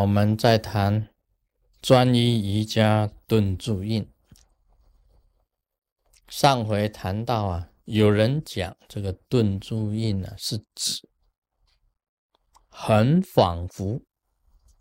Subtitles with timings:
[0.00, 1.10] 我们再谈
[1.82, 4.10] 专一瑜伽顿住印。
[6.26, 11.06] 上回谈到啊，有人讲这个顿住印呢是指
[12.70, 14.00] 很仿佛，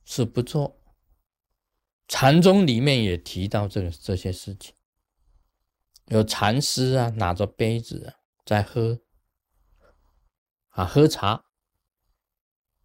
[0.05, 0.79] 是不错。
[2.07, 4.73] 禅宗里面也提到这个这些事情，
[6.05, 8.15] 有禅师啊拿着杯子啊
[8.45, 9.01] 在喝
[10.69, 11.43] 啊喝茶，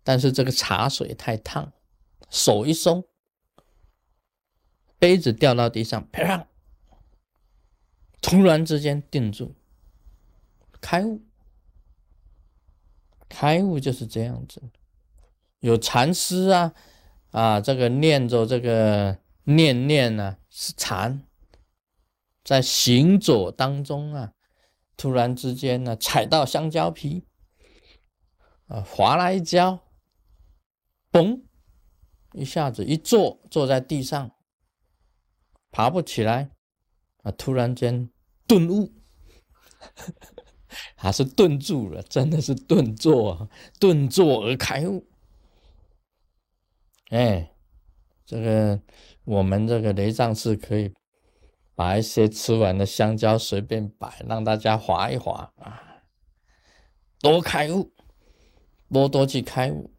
[0.02, 1.72] 但是这个茶水太烫。
[2.34, 3.06] 手一松，
[4.98, 6.48] 杯子掉到地上，啪！
[8.20, 9.54] 突然之间定住，
[10.80, 11.22] 开悟。
[13.28, 14.60] 开悟就是这样子。
[15.60, 16.74] 有禅师啊，
[17.30, 21.24] 啊，这个念着这个念念呢，是禅，
[22.42, 24.32] 在行走当中啊，
[24.96, 27.28] 突然之间呢，踩到香蕉皮，
[28.66, 29.78] 啊，滑了一跤，
[31.12, 31.43] 嘣！
[32.34, 34.30] 一下子一坐坐在地上，
[35.70, 36.50] 爬不起来，
[37.22, 37.30] 啊！
[37.30, 38.10] 突然间
[38.46, 38.92] 顿悟，
[40.96, 45.06] 还是顿住了，真的是顿坐，顿坐而开悟。
[47.10, 47.54] 哎，
[48.26, 48.80] 这个
[49.24, 50.92] 我们这个雷藏寺可以
[51.76, 56.02] 把一些吃完的香蕉随便摆，让大家划一划啊，
[57.20, 57.92] 多开悟，
[58.90, 59.92] 多多去开悟，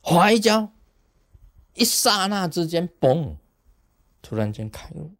[0.00, 0.72] 划一跤。
[1.76, 3.36] 一刹那之间，嘣！
[4.22, 5.14] 突然间开悟。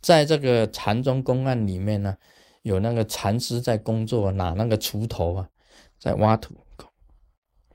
[0.00, 2.16] 在这个禅宗公案里面呢，
[2.62, 5.50] 有那个禅师在工作，拿那个锄头啊，
[5.98, 6.54] 在挖土。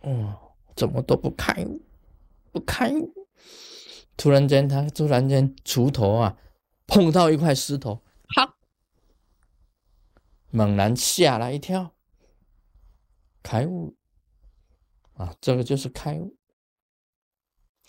[0.02, 1.82] 哦，怎么都不开悟，
[2.52, 3.14] 不开悟。
[4.18, 6.38] 突然间，他突然间锄头啊，
[6.88, 8.02] 碰到一块石头，
[8.36, 8.56] 哈！
[10.50, 11.94] 猛然吓了一跳，
[13.42, 13.96] 开悟。
[15.16, 16.36] 啊，这个就是开悟。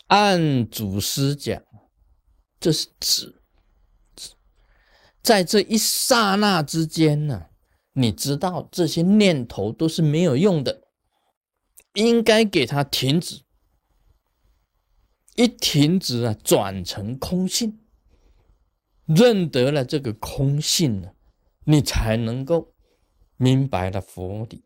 [0.07, 1.63] 按祖师讲，
[2.59, 3.41] 这是指，
[5.23, 7.47] 在这一刹那之间呢，
[7.93, 10.83] 你知道这些念头都是没有用的，
[11.93, 13.43] 应该给它停止。
[15.35, 17.79] 一停止啊，转成空性，
[19.05, 21.13] 认得了这个空性呢，
[21.65, 22.75] 你才能够
[23.37, 24.63] 明白了佛理，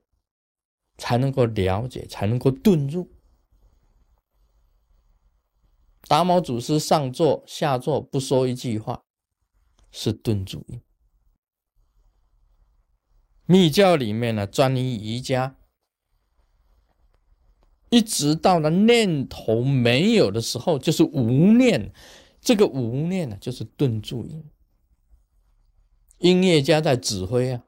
[0.98, 3.10] 才能够了解，才能够顿入。
[6.08, 9.04] 达摩祖师上座下座不说一句话，
[9.92, 10.82] 是顿住印。
[13.46, 15.58] 密教里面呢，专一瑜伽，
[17.90, 21.94] 一直到了念头没有的时候，就是无念。
[22.42, 24.50] 这个无念呢，就是顿住印。
[26.20, 27.64] 音乐家在指挥啊，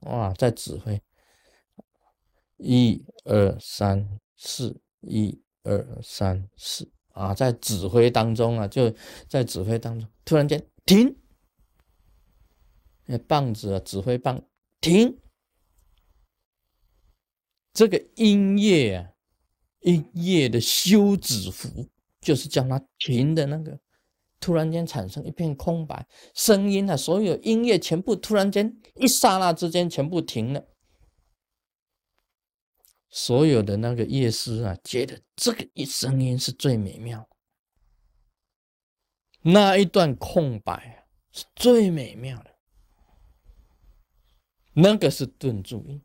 [0.00, 1.00] 哇，在指挥，
[2.56, 6.90] 一二三四，一二三四。
[7.12, 8.92] 啊，在指挥当中啊，就
[9.28, 11.16] 在指挥当中，突然间停，
[13.06, 14.42] 那棒子啊，指挥棒
[14.80, 15.18] 停，
[17.72, 19.10] 这个音乐啊，
[19.80, 21.88] 音乐的休止符，
[22.20, 23.78] 就是叫它停的那个，
[24.40, 30.64] 突然间产生一片空白，声音啊，所有音乐全部突然间一刹那之间全部停了。
[33.14, 37.28] 所有的那个乐师啊，觉得这个一声音是最美妙，
[39.42, 42.56] 那一段空白是最美妙的，
[44.72, 46.00] 那个是顿住音。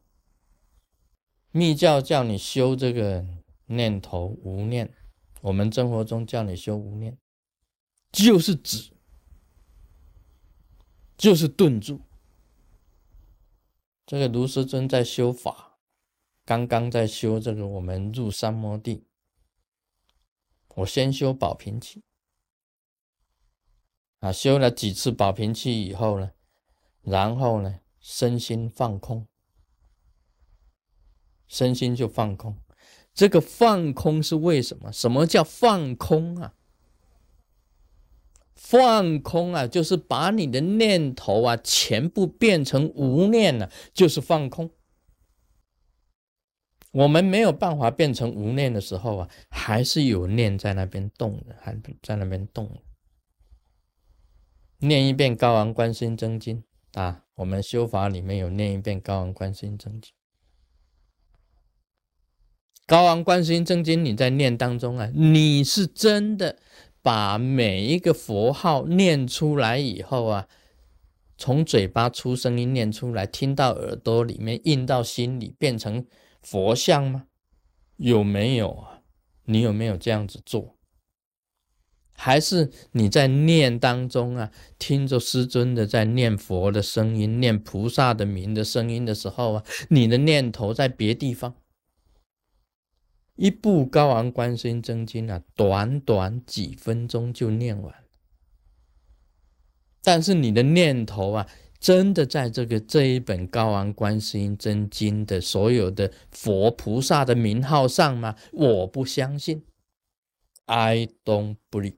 [1.51, 3.25] 密教叫你修这个
[3.67, 4.93] 念头无念，
[5.39, 7.17] 我们生活中叫你修无念，
[8.11, 8.91] 就是指，
[11.15, 12.01] 就是顿住。
[14.05, 15.66] 这个卢师尊在修法。
[16.47, 19.03] 刚刚在修这个，我们入三摩地，
[20.75, 22.01] 我先修保平气，
[24.19, 26.31] 啊，修了几次保平气以后呢，
[27.01, 29.27] 然后呢，身心放空，
[31.47, 32.55] 身心就放空。
[33.13, 34.89] 这个放空是为什么？
[34.93, 36.53] 什么叫放空啊？
[38.55, 44.71] 放空啊，就是把你的念头啊，全部变成无念了，就是放空。
[46.91, 52.81] 我们没有办法变成无念的时候啊，还是有念在那边动的，还在那边动。
[54.79, 56.63] 念一遍《高昂观心真经》
[56.99, 60.01] 啊，我们修法里面有念一遍《高昂观心真经》。
[62.87, 66.57] 《高昂观心真经》，你在念当中啊，你是真的
[67.01, 70.47] 把每一个佛号念出来以后啊，
[71.37, 76.05] 从嘴巴出声音念出来，听到耳朵里面，印到心里，变成。
[76.49, 77.25] 佛像吗？
[77.97, 79.01] 有没有啊？
[79.43, 80.77] 你有没有这样子做？
[82.13, 84.49] 还是你在念当中啊，
[84.79, 91.57] 听着师尊的在念佛的声音、念菩萨的名的声音的时候啊，你的念头在别地方？
[93.35, 97.93] 一部《高昂观世音真经》啊，短短几分钟就念完，
[100.01, 101.49] 但是你的念头啊，
[101.79, 108.35] 真的在这个这一本《高昂观世音真经》的所有的佛菩萨的名号上吗？
[108.51, 109.63] 我不相信
[110.65, 111.95] ，I don't believe。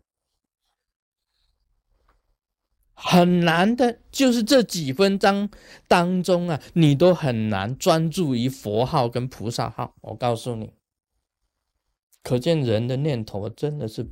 [2.93, 5.49] 很难的，就是这几分钟
[5.87, 9.95] 当中啊，你都很难专注于佛号跟菩萨号。
[10.01, 10.73] 我告诉你，
[12.21, 14.05] 可见人的念头真的是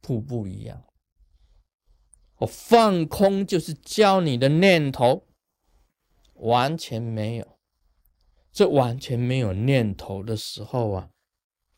[0.00, 0.82] 瀑布一样。
[2.44, 5.26] 我放空就是教你的念头
[6.34, 7.58] 完全没有，
[8.52, 11.10] 这完全没有念头的时候啊，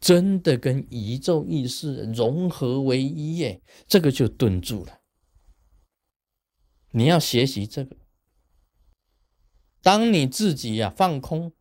[0.00, 5.00] 真的跟宇宙意识融合为一耶，这个就顿住了。
[6.90, 7.96] 你要学习这个。
[9.82, 11.52] 当你自己呀放空、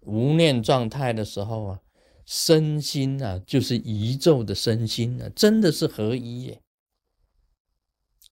[0.00, 1.80] 无念状态的时候啊，
[2.24, 6.62] 身心啊就是宇宙的身心啊，真的是合一耶，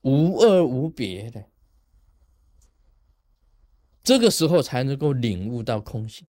[0.03, 1.49] 无二无别的。
[4.03, 6.27] 这个时候才能够领悟到空性。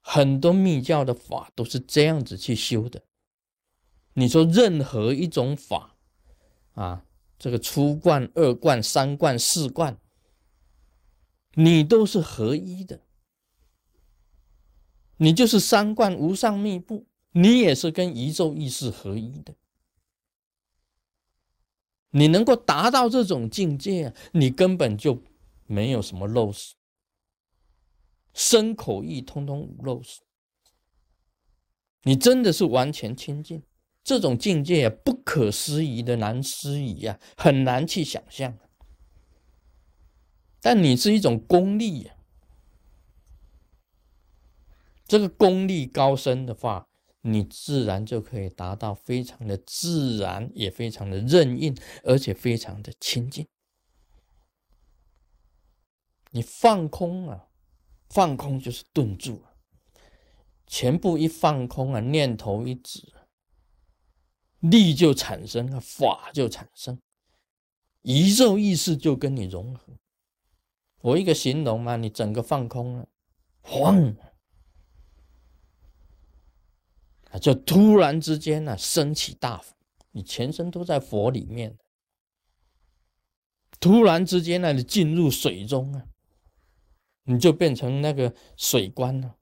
[0.00, 3.02] 很多密教的法都是这样子去修的。
[4.14, 5.96] 你说任何一种法
[6.72, 7.04] 啊。
[7.38, 9.98] 这个初观、二观、三观、四观，
[11.54, 13.00] 你都是合一的。
[15.16, 19.56] 你就是三观无上密布，你也是跟宇宙意识合一的。
[22.12, 25.22] 你能够达到这种境界，你根本就
[25.66, 26.74] 没有什么漏失，
[28.32, 30.20] 身口意通通无漏失，
[32.04, 33.62] 你真的是完全清净。
[34.04, 38.58] 这种境界不可思议的难思议呀，很难去想象。
[40.60, 42.14] 但你是一种功力呀，
[45.06, 46.88] 这个功力高深的话，
[47.22, 51.74] 你自然就可以达到非常的自然，也非常的任运，
[52.04, 53.48] 而且非常的清净。
[56.30, 57.48] 你放空啊，
[58.08, 59.42] 放空就是顿住，
[60.66, 63.12] 全部一放空啊，念头一止。
[64.60, 67.00] 力就产生了，法就产生，
[68.02, 69.98] 宇宙意识就跟你融合。
[71.00, 73.08] 我一个形容嘛，你整个放空了，
[73.60, 74.32] 晃，啊，
[77.38, 79.74] 就突然之间呢升起大佛，
[80.10, 81.78] 你全身都在佛里面。
[83.80, 86.04] 突然之间呢，你进入水中啊，
[87.24, 89.36] 你就变成那个水官了。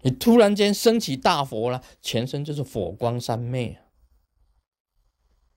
[0.00, 3.84] 你突然间升起大佛了，全身就是火光三昧啊！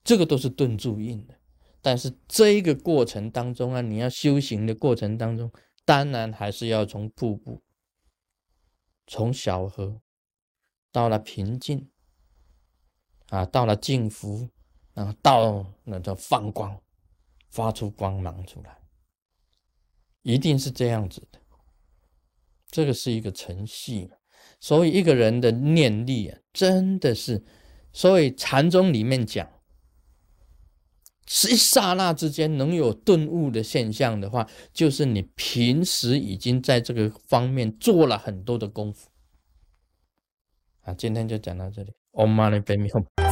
[0.04, 1.36] 这个都是顿住印的。
[1.82, 5.52] 但是这一个过程当中啊，你要修行的过程当中，
[5.86, 7.62] 当然还是要从瀑布，
[9.06, 10.02] 从小河
[10.98, 11.88] 到了平静
[13.30, 14.50] 啊，到了静福，
[14.96, 16.76] 然后到那叫放光，
[17.52, 18.76] 发出光芒出来，
[20.24, 21.40] 一定是这样子的。
[22.72, 24.10] 这个是一个程序。
[24.60, 27.46] 所以一个人的念力啊，真的是，
[27.94, 29.48] 所以禅宗里面讲，
[31.28, 39.08] 是一刹那之间能有顿悟的现象的话，就是你平时已经在这个方面做了很多的功夫。
[40.88, 41.92] 啊，今天就讲到这里。
[42.14, 43.27] Om Mani Padme Hum。